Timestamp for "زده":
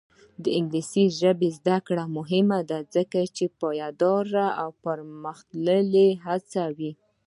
1.59-1.77